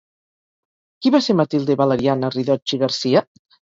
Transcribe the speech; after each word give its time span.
Qui 1.03 1.11
va 1.15 1.21
ser 1.25 1.35
Matilde 1.41 1.75
Valeriana 1.83 2.33
Ridocci 2.37 2.81
Garcia? 2.85 3.23